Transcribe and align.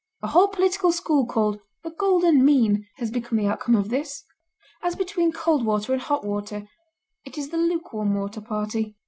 A 0.23 0.29
whole 0.29 0.47
political 0.47 0.91
school 0.91 1.27
called 1.27 1.59
"the 1.83 1.91
golden 1.91 2.43
mean" 2.43 2.87
has 2.95 3.11
been 3.11 3.21
the 3.31 3.45
outcome 3.45 3.75
of 3.75 3.89
this. 3.89 4.23
As 4.81 4.95
between 4.95 5.31
cold 5.31 5.63
water 5.63 5.93
and 5.93 6.01
hot 6.01 6.25
water, 6.25 6.67
it 7.23 7.37
is 7.37 7.49
the 7.49 7.57
lukewarm 7.57 8.15
water 8.15 8.41
party. 8.41 8.95